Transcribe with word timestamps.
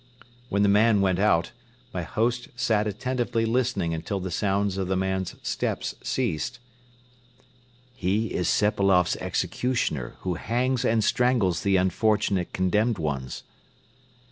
When 0.49 0.63
the 0.63 0.67
man 0.67 1.01
went 1.01 1.19
out, 1.19 1.51
my 1.93 2.01
host 2.01 2.47
sat 2.55 2.87
attentively 2.87 3.45
listening 3.45 3.93
until 3.93 4.19
the 4.19 4.31
sounds 4.31 4.79
of 4.79 4.87
the 4.87 4.95
man's 4.95 5.35
steps 5.43 5.93
ceased. 6.01 6.57
"He 7.95 8.33
is 8.33 8.49
Sepailoff's 8.49 9.15
executioner 9.17 10.15
who 10.21 10.33
hangs 10.33 10.83
and 10.83 11.03
strangles 11.03 11.61
the 11.61 11.75
unfortunate 11.75 12.51
condemned 12.51 12.97
ones." 12.97 13.43